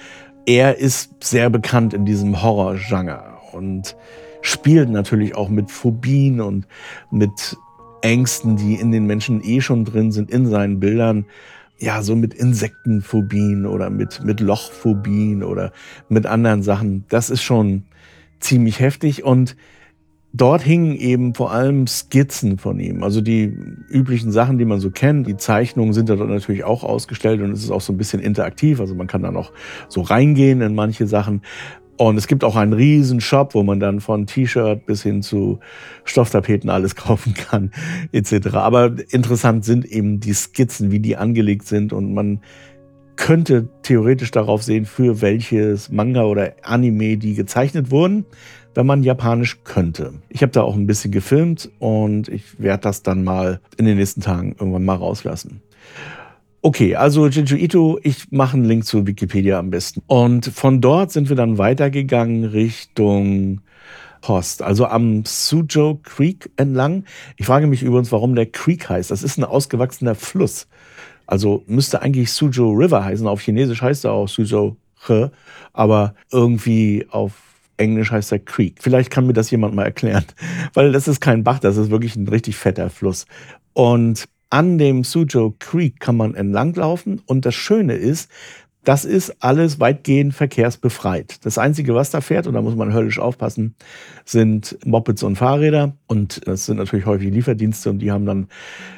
[0.47, 3.97] Er ist sehr bekannt in diesem Horror-Genre und
[4.41, 6.67] spielt natürlich auch mit Phobien und
[7.11, 7.57] mit
[8.01, 11.27] Ängsten, die in den Menschen eh schon drin sind, in seinen Bildern
[11.83, 15.73] ja, so mit Insektenphobien oder mit, mit Lochphobien oder
[16.09, 17.05] mit anderen Sachen.
[17.09, 17.83] Das ist schon
[18.39, 19.57] ziemlich heftig und
[20.33, 23.03] dort hingen eben vor allem Skizzen von ihm.
[23.03, 23.47] Also die
[23.89, 25.27] üblichen Sachen, die man so kennt.
[25.27, 28.21] Die Zeichnungen sind da dort natürlich auch ausgestellt und es ist auch so ein bisschen
[28.21, 28.79] interaktiv.
[28.79, 29.53] Also man kann da noch
[29.89, 31.43] so reingehen in manche Sachen.
[32.09, 35.61] Und es gibt auch einen riesen Shop, wo man dann von T-Shirt bis hin zu
[36.03, 37.71] Stofftapeten alles kaufen kann,
[38.11, 38.55] etc.
[38.55, 42.41] Aber interessant sind eben die Skizzen, wie die angelegt sind und man
[43.15, 48.25] könnte theoretisch darauf sehen, für welches Manga oder Anime die gezeichnet wurden,
[48.75, 50.15] wenn man Japanisch könnte.
[50.29, 53.97] Ich habe da auch ein bisschen gefilmt und ich werde das dann mal in den
[53.97, 55.63] nächsten Tagen irgendwann mal rauslassen.
[56.65, 60.01] Okay, also Jinju Ito, ich mache einen Link zu Wikipedia am besten.
[60.07, 63.63] Und von dort sind wir dann weitergegangen Richtung
[64.21, 67.05] Post, also am Suzhou Creek entlang.
[67.37, 69.11] Ich frage mich übrigens, warum der Creek heißt.
[69.11, 70.69] Das ist ein ausgewachsener Fluss.
[71.27, 73.27] Also müsste eigentlich Suzhou River heißen.
[73.27, 75.31] Auf Chinesisch heißt er auch Suzhou He,
[75.73, 77.33] aber irgendwie auf
[77.77, 78.77] Englisch heißt er Creek.
[78.81, 80.27] Vielleicht kann mir das jemand mal erklären,
[80.75, 83.27] weil das ist kein Bach, das ist wirklich ein richtig fetter Fluss.
[83.73, 88.31] Und an dem Suzhou Creek kann man entlanglaufen und das Schöne ist,
[88.85, 91.45] Das ist alles weitgehend verkehrsbefreit.
[91.45, 93.77] Das Einzige, was da fährt, und da muss man höllisch aufpassen,
[94.25, 95.97] sind Mopeds und Fahrräder.
[96.09, 98.49] Und das sind natürlich häufig Lieferdienste und die haben dann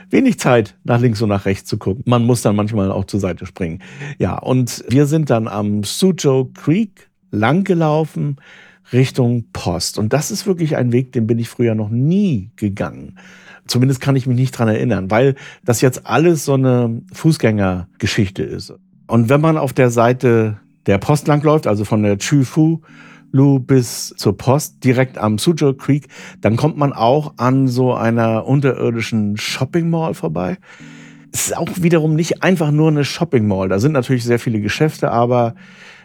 [0.08, 2.02] wenig Zeit, nach links und nach rechts zu gucken.
[2.06, 3.82] Man muss dann manchmal auch zur Seite springen.
[4.18, 8.36] Ja, und wir sind dann am Suzhou Creek langgelaufen
[8.92, 9.98] Richtung Post.
[9.98, 13.18] Und das ist wirklich ein Weg, den bin ich früher noch nie gegangen.
[13.66, 18.74] Zumindest kann ich mich nicht dran erinnern, weil das jetzt alles so eine Fußgängergeschichte ist.
[19.06, 22.80] Und wenn man auf der Seite der Post langläuft, also von der Chufu
[23.32, 26.06] Lu bis zur Post, direkt am Suzhou Creek,
[26.40, 30.56] dann kommt man auch an so einer unterirdischen Shopping Mall vorbei.
[31.32, 33.68] Es ist auch wiederum nicht einfach nur eine Shopping Mall.
[33.68, 35.56] Da sind natürlich sehr viele Geschäfte, aber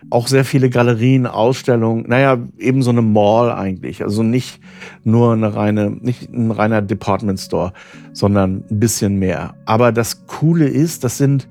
[0.09, 2.05] auch sehr viele Galerien, Ausstellungen.
[2.07, 4.03] Naja, eben so eine Mall eigentlich.
[4.03, 4.59] Also nicht
[5.03, 7.73] nur eine reine, nicht ein reiner Department Store,
[8.13, 9.55] sondern ein bisschen mehr.
[9.65, 11.47] Aber das Coole ist, das sind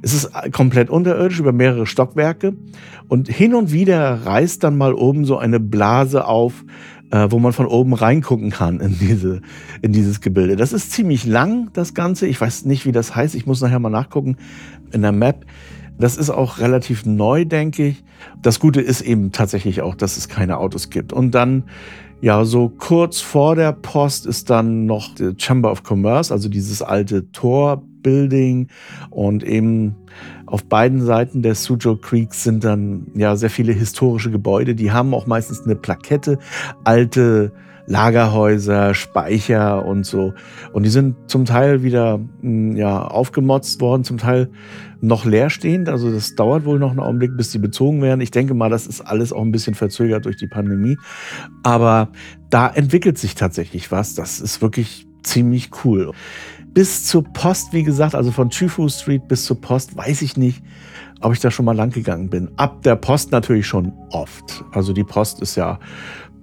[0.00, 2.54] es ist komplett unterirdisch über mehrere Stockwerke
[3.08, 6.64] und hin und wieder reißt dann mal oben so eine Blase auf,
[7.10, 9.40] äh, wo man von oben reingucken kann in, diese,
[9.82, 10.56] in dieses Gebilde.
[10.56, 12.26] Das ist ziemlich lang, das Ganze.
[12.26, 13.34] Ich weiß nicht, wie das heißt.
[13.34, 14.36] Ich muss nachher mal nachgucken
[14.92, 15.44] in der Map.
[15.98, 18.04] Das ist auch relativ neu, denke ich.
[18.40, 21.12] Das Gute ist eben tatsächlich auch, dass es keine Autos gibt.
[21.12, 21.64] Und dann,
[22.20, 26.82] ja, so kurz vor der Post ist dann noch die Chamber of Commerce, also dieses
[26.82, 28.68] alte Tor Building
[29.10, 29.96] und eben
[30.46, 34.74] auf beiden Seiten des Suzhou Creeks sind dann ja sehr viele historische Gebäude.
[34.74, 36.38] Die haben auch meistens eine Plakette,
[36.84, 37.52] alte
[37.88, 40.34] Lagerhäuser, Speicher und so.
[40.72, 44.50] Und die sind zum Teil wieder hm, ja, aufgemotzt worden, zum Teil
[45.00, 45.88] noch leerstehend.
[45.88, 48.20] Also das dauert wohl noch einen Augenblick, bis die bezogen werden.
[48.20, 50.98] Ich denke mal, das ist alles auch ein bisschen verzögert durch die Pandemie.
[51.62, 52.10] Aber
[52.50, 54.14] da entwickelt sich tatsächlich was.
[54.14, 56.12] Das ist wirklich ziemlich cool
[56.78, 60.62] bis zur Post, wie gesagt, also von Chufu Street bis zur Post, weiß ich nicht,
[61.20, 62.50] ob ich da schon mal lang gegangen bin.
[62.56, 64.64] Ab der Post natürlich schon oft.
[64.70, 65.80] Also die Post ist ja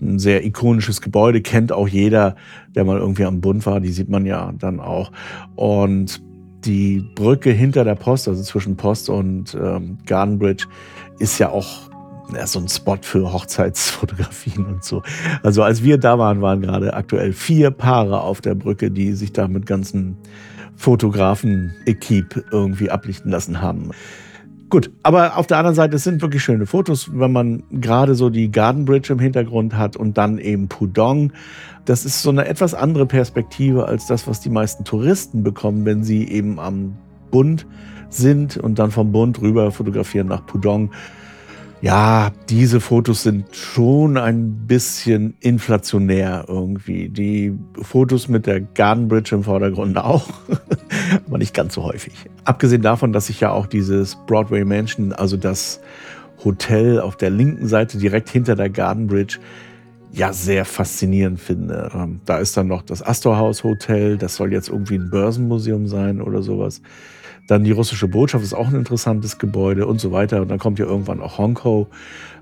[0.01, 2.36] ein sehr ikonisches Gebäude, kennt auch jeder,
[2.75, 5.12] der mal irgendwie am Bund war, die sieht man ja dann auch.
[5.55, 6.21] Und
[6.65, 10.65] die Brücke hinter der Post, also zwischen Post und ähm, Garden Bridge,
[11.19, 11.89] ist ja auch
[12.34, 15.03] ja, so ein Spot für Hochzeitsfotografien und so.
[15.43, 19.31] Also als wir da waren, waren gerade aktuell vier Paare auf der Brücke, die sich
[19.31, 20.17] da mit ganzen
[20.75, 23.91] Fotografen-Equipe irgendwie ablichten lassen haben.
[24.69, 28.30] Gut, aber auf der anderen Seite, es sind wirklich schöne Fotos, wenn man gerade so
[28.30, 31.32] die Garden Bridge im Hintergrund hat und dann eben Pudong.
[31.86, 36.04] Das ist so eine etwas andere Perspektive als das, was die meisten Touristen bekommen, wenn
[36.04, 36.97] sie eben am
[37.30, 37.67] Bund
[38.10, 40.89] sind und dann vom Bund rüber fotografieren nach Pudong
[41.86, 47.10] ja, diese Fotos sind schon ein bisschen inflationär irgendwie.
[47.10, 50.28] Die Fotos mit der Garden Bridge im Vordergrund auch,
[51.27, 52.13] aber nicht ganz so häufig.
[52.43, 55.81] Abgesehen davon, dass ich ja auch dieses Broadway Mansion, also das
[56.43, 59.39] Hotel auf der linken Seite direkt hinter der Garden Bridge,
[60.12, 61.91] ja sehr faszinierend finde.
[61.93, 65.88] Ähm, da ist dann noch das Astor House Hotel, das soll jetzt irgendwie ein Börsenmuseum
[65.88, 66.81] sein oder sowas.
[67.47, 70.41] Dann die russische Botschaft ist auch ein interessantes Gebäude und so weiter.
[70.41, 71.88] Und dann kommt ja irgendwann auch Hongkong.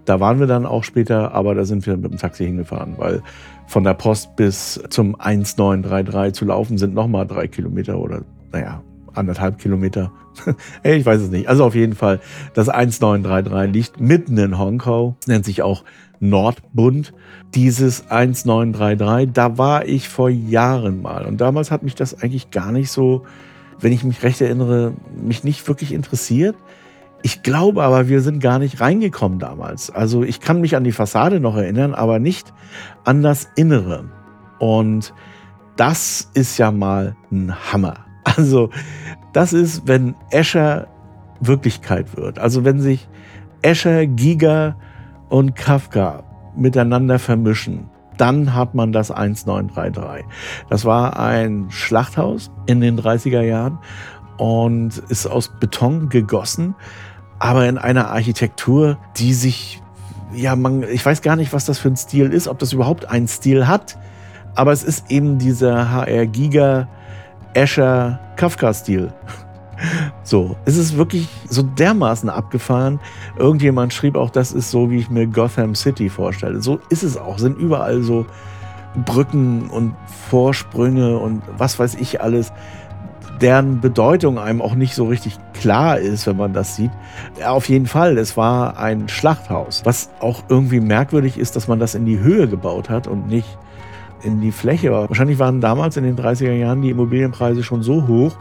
[0.06, 3.22] Da waren wir dann auch später, aber da sind wir mit dem Taxi hingefahren, weil
[3.68, 8.22] von der Post bis zum 1933 zu laufen sind nochmal drei Kilometer oder,
[8.54, 8.82] naja,
[9.14, 10.12] anderthalb Kilometer.
[10.84, 11.50] ich weiß es nicht.
[11.50, 12.22] Also auf jeden Fall,
[12.54, 15.84] das 1933 liegt mitten in Hongkong, nennt sich auch
[16.20, 17.14] Nordbund.
[17.54, 21.26] Dieses 1933, da war ich vor Jahren mal.
[21.26, 23.26] Und damals hat mich das eigentlich gar nicht so
[23.84, 26.56] wenn ich mich recht erinnere, mich nicht wirklich interessiert.
[27.22, 29.90] Ich glaube aber, wir sind gar nicht reingekommen damals.
[29.90, 32.54] Also ich kann mich an die Fassade noch erinnern, aber nicht
[33.04, 34.06] an das Innere.
[34.60, 35.14] Und
[35.76, 37.96] das ist ja mal ein Hammer.
[38.24, 38.70] Also
[39.34, 40.88] das ist, wenn Escher
[41.40, 42.40] Wirklichkeit wird.
[42.40, 43.08] Also wenn sich
[43.62, 44.76] Escher, Giga
[45.30, 46.24] und Kafka
[46.56, 50.26] miteinander vermischen dann hat man das 1933.
[50.70, 53.80] Das war ein Schlachthaus in den 30er Jahren
[54.38, 56.76] und ist aus Beton gegossen,
[57.40, 59.82] aber in einer Architektur, die sich,
[60.34, 63.10] ja, man, ich weiß gar nicht, was das für ein Stil ist, ob das überhaupt
[63.10, 63.98] einen Stil hat,
[64.56, 66.88] aber es ist eben dieser HR Giga
[67.54, 69.14] Escher Kafka-Stil.
[70.24, 73.02] So, es ist wirklich so dermaßen abgefahren.
[73.38, 76.62] Irgendjemand schrieb auch, das ist so, wie ich mir Gotham City vorstelle.
[76.62, 77.38] So ist es auch.
[77.38, 78.26] Sind überall so
[79.04, 79.96] Brücken und
[80.30, 82.54] Vorsprünge und was weiß ich alles,
[83.42, 86.92] deren Bedeutung einem auch nicht so richtig klar ist, wenn man das sieht.
[87.46, 89.82] Auf jeden Fall, es war ein Schlachthaus.
[89.84, 93.58] Was auch irgendwie merkwürdig ist, dass man das in die Höhe gebaut hat und nicht
[94.24, 94.92] in die Fläche.
[94.92, 98.36] Wahrscheinlich waren damals in den 30er Jahren die Immobilienpreise schon so hoch,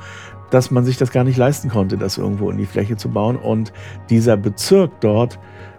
[0.51, 3.37] dass man sich das gar nicht leisten konnte, das irgendwo in die Fläche zu bauen.
[3.37, 3.73] Und
[4.11, 5.39] dieser Bezirk dort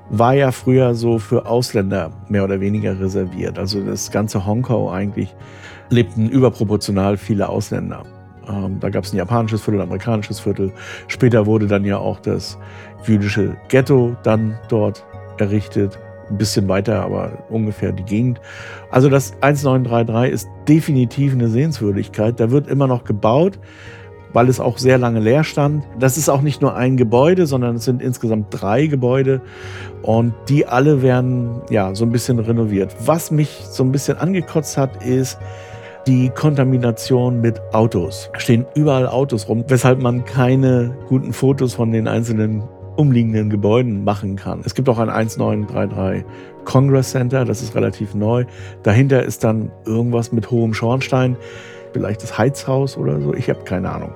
[0.09, 3.57] war ja früher so für Ausländer mehr oder weniger reserviert.
[3.57, 5.33] Also das ganze Hongkong eigentlich
[5.89, 8.03] lebten überproportional viele Ausländer.
[8.47, 10.71] Ähm, da gab es ein japanisches Viertel, ein amerikanisches Viertel.
[11.07, 12.57] Später wurde dann ja auch das
[13.05, 15.05] jüdische Ghetto dann dort
[15.37, 15.97] errichtet.
[16.33, 18.41] Ein bisschen weiter, aber ungefähr die Gegend.
[18.89, 22.39] Also das 1933 ist definitiv eine Sehenswürdigkeit.
[22.39, 23.59] Da wird immer noch gebaut
[24.33, 25.83] weil es auch sehr lange leer stand.
[25.99, 29.41] Das ist auch nicht nur ein Gebäude, sondern es sind insgesamt drei Gebäude
[30.01, 32.95] und die alle werden ja so ein bisschen renoviert.
[33.05, 35.37] Was mich so ein bisschen angekotzt hat, ist
[36.07, 38.29] die Kontamination mit Autos.
[38.37, 42.63] Stehen überall Autos rum, weshalb man keine guten Fotos von den einzelnen
[42.95, 44.61] umliegenden Gebäuden machen kann.
[44.65, 46.25] Es gibt auch ein 1933
[46.65, 48.45] Congress Center, das ist relativ neu.
[48.83, 51.37] Dahinter ist dann irgendwas mit hohem Schornstein
[51.93, 54.13] vielleicht das Heizhaus oder so, ich habe keine Ahnung.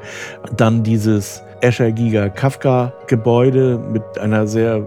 [0.55, 4.81] Dann dieses Escher Giga Kafka Gebäude mit einer sehr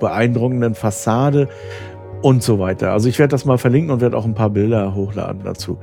[0.00, 1.48] beeindruckenden Fassade
[2.22, 2.92] und so weiter.
[2.92, 5.78] Also ich werde das mal verlinken und werde auch ein paar Bilder hochladen dazu.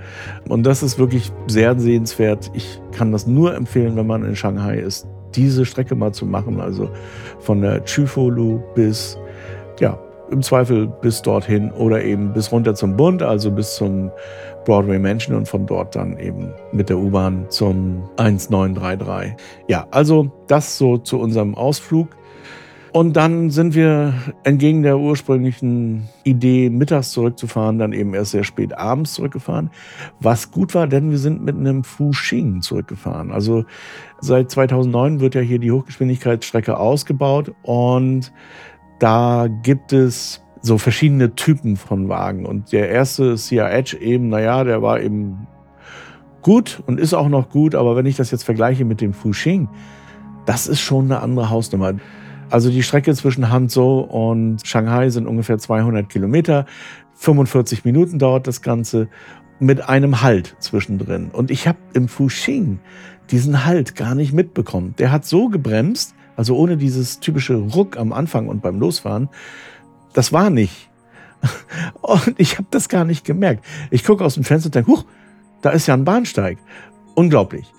[0.48, 2.52] Und das ist wirklich sehr sehenswert.
[2.54, 6.60] Ich kann das nur empfehlen, wenn man in Shanghai ist, diese Strecke mal zu machen.
[6.60, 6.90] Also
[7.40, 9.18] von der Chufolu bis,
[9.80, 10.00] ja,
[10.32, 14.12] im Zweifel bis dorthin oder eben bis runter zum Bund, also bis zum
[14.66, 19.36] Broadway Mansion und von dort dann eben mit der U-Bahn zum 1933.
[19.68, 22.08] Ja, also das so zu unserem Ausflug.
[22.96, 24.14] Und dann sind wir
[24.46, 29.70] entgegen der ursprünglichen Idee, mittags zurückzufahren, dann eben erst sehr spät abends zurückgefahren.
[30.22, 33.34] Was gut war, denn wir sind mit einem Fuxing zurückgefahren.
[33.34, 33.66] Also
[34.22, 38.32] seit 2009 wird ja hier die Hochgeschwindigkeitsstrecke ausgebaut und
[39.00, 42.46] da gibt es so verschiedene Typen von Wagen.
[42.46, 45.48] Und der erste Cia Edge eben, naja, der war eben
[46.42, 49.68] gut und ist auch noch gut, aber wenn ich das jetzt vergleiche mit dem Fuxing,
[50.46, 51.96] das ist schon eine andere Hausnummer.
[52.50, 56.66] Also die Strecke zwischen Hangzhou und Shanghai sind ungefähr 200 Kilometer.
[57.16, 59.08] 45 Minuten dauert das Ganze
[59.60, 61.30] mit einem Halt zwischendrin.
[61.32, 62.80] Und ich habe im Fuxing
[63.32, 64.96] diesen Halt gar nicht mitbekommen.
[64.98, 69.30] Der hat so gebremst, also ohne dieses typische Ruck am Anfang und beim Losfahren,
[70.14, 70.90] das war nicht.
[72.02, 73.64] Und ich habe das gar nicht gemerkt.
[73.92, 75.06] Ich gucke aus dem Fenster und denke, huch,
[75.62, 76.58] da ist ja ein Bahnsteig.
[77.14, 77.72] Unglaublich.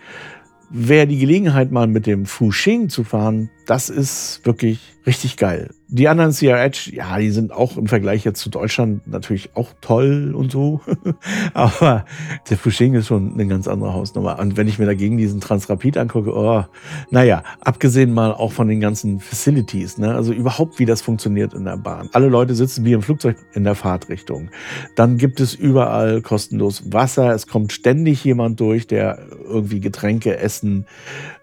[0.71, 5.71] Wer die Gelegenheit mal mit dem Fuxing zu fahren, das ist wirklich richtig geil.
[5.89, 10.35] Die anderen CRH, ja, die sind auch im Vergleich jetzt zu Deutschland natürlich auch toll
[10.35, 10.81] und so.
[11.55, 12.05] Aber
[12.51, 14.39] der Fuxing ist schon eine ganz andere Hausnummer.
[14.41, 16.65] Und wenn ich mir dagegen diesen Transrapid angucke, oh,
[17.11, 20.13] naja, abgesehen mal auch von den ganzen Facilities, ne?
[20.13, 22.09] also überhaupt, wie das funktioniert in der Bahn.
[22.13, 24.51] Alle Leute sitzen wie im Flugzeug in der Fahrtrichtung.
[24.97, 27.33] Dann gibt es überall kostenlos Wasser.
[27.33, 30.87] Es kommt ständig jemand durch, der irgendwie Getränke, Essen,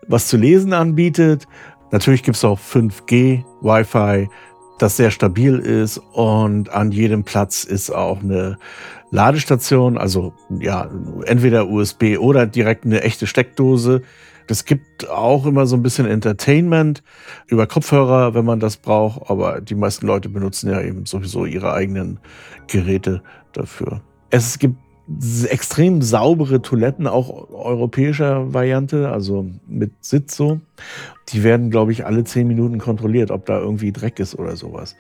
[0.08, 1.48] was zu lesen anbietet.
[1.94, 4.28] Natürlich gibt es auch 5G, Wi-Fi,
[4.80, 8.58] das sehr stabil ist und an jedem Platz ist auch eine
[9.12, 10.90] Ladestation, also ja,
[11.28, 14.02] entweder USB oder direkt eine echte Steckdose.
[14.48, 17.04] Es gibt auch immer so ein bisschen Entertainment
[17.46, 21.74] über Kopfhörer, wenn man das braucht, aber die meisten Leute benutzen ja eben sowieso ihre
[21.74, 22.20] eigenen
[22.66, 24.02] Geräte dafür.
[24.32, 24.78] Es gibt
[25.50, 30.62] extrem saubere Toiletten, auch europäischer Variante, also mit Sitz so.
[31.30, 34.96] Die werden, glaube ich, alle zehn Minuten kontrolliert, ob da irgendwie Dreck ist oder sowas.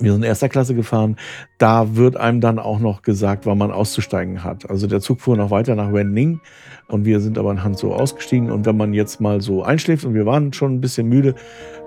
[0.00, 1.16] Wir sind erster Klasse gefahren.
[1.58, 4.68] Da wird einem dann auch noch gesagt, wann man auszusteigen hat.
[4.68, 6.40] Also der Zug fuhr noch weiter nach Wenning
[6.88, 8.50] und wir sind aber in Hanzo ausgestiegen.
[8.50, 11.34] Und wenn man jetzt mal so einschläft und wir waren schon ein bisschen müde,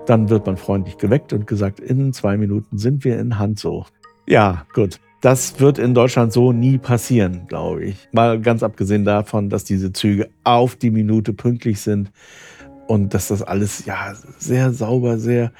[0.06, 3.84] dann wird man freundlich geweckt und gesagt, in zwei Minuten sind wir in Hanzo.
[4.26, 5.00] Ja, gut.
[5.20, 8.08] Das wird in Deutschland so nie passieren, glaube ich.
[8.12, 12.12] Mal ganz abgesehen davon, dass diese Züge auf die Minute pünktlich sind
[12.86, 15.50] und dass das alles ja sehr sauber, sehr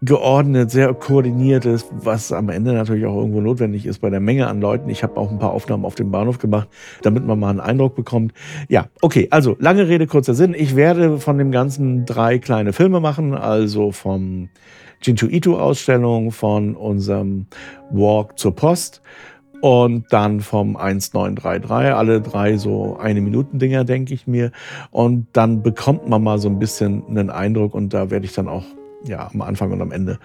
[0.00, 4.46] geordnet, sehr koordiniert ist, was am Ende natürlich auch irgendwo notwendig ist bei der Menge
[4.46, 4.88] an Leuten.
[4.88, 6.68] Ich habe auch ein paar Aufnahmen auf dem Bahnhof gemacht,
[7.02, 8.32] damit man mal einen Eindruck bekommt.
[8.68, 10.54] Ja, okay, also lange Rede, kurzer Sinn.
[10.56, 14.48] Ich werde von dem Ganzen drei kleine Filme machen, also vom
[15.06, 17.46] Jinchu Ito Ausstellung, von unserem
[17.90, 19.02] Walk zur Post
[19.60, 24.50] und dann vom 1933, alle drei so eine Minuten Dinger, denke ich mir.
[24.90, 28.48] Und dann bekommt man mal so ein bisschen einen Eindruck und da werde ich dann
[28.48, 28.64] auch
[29.04, 30.18] ja am Anfang und am Ende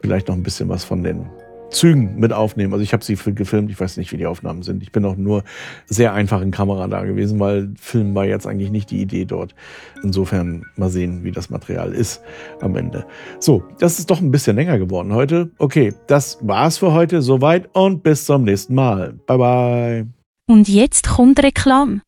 [0.00, 1.26] vielleicht noch ein bisschen was von den
[1.70, 2.72] Zügen mit aufnehmen.
[2.72, 4.82] Also ich habe sie gefilmt, ich weiß nicht, wie die Aufnahmen sind.
[4.82, 5.42] Ich bin auch nur
[5.86, 9.54] sehr einfach in Kamera da gewesen, weil Filmen war jetzt eigentlich nicht die Idee dort.
[10.02, 12.22] Insofern mal sehen, wie das Material ist
[12.60, 13.06] am Ende.
[13.40, 15.50] So, das ist doch ein bisschen länger geworden heute.
[15.58, 17.22] Okay, das war's für heute.
[17.22, 19.14] Soweit und bis zum nächsten Mal.
[19.26, 20.06] Bye bye.
[20.48, 22.02] Und jetzt kommt Reklam.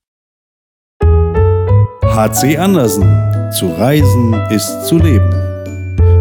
[2.05, 3.05] HC Andersen
[3.53, 5.31] Zu reisen ist zu leben.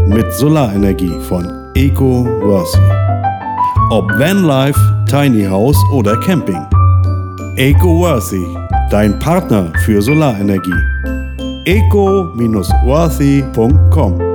[0.08, 3.07] Mit Solarenergie von EcoWorthy.
[3.90, 4.78] Ob Vanlife,
[5.10, 6.60] Tiny House oder Camping.
[7.56, 8.46] EcoWorthy,
[8.92, 10.74] dein Partner für Solarenergie.
[11.64, 14.27] eco-worthy.com